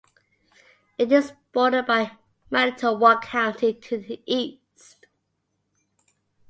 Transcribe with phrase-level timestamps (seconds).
[0.97, 2.13] It is bordered by
[2.49, 5.05] Manitowoc County to the east.